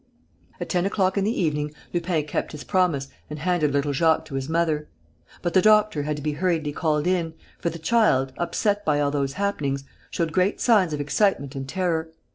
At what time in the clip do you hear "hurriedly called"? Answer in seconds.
6.31-7.05